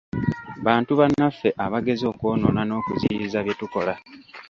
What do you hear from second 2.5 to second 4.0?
n'okuziyiza bye tukola.